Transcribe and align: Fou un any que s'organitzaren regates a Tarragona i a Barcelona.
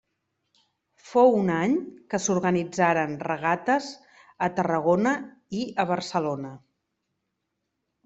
Fou 1.09 1.35
un 1.41 1.51
any 1.55 1.75
que 2.13 2.21
s'organitzaren 2.23 3.15
regates 3.29 3.93
a 4.49 4.51
Tarragona 4.59 5.15
i 5.63 5.65
a 5.87 5.91
Barcelona. 5.97 6.57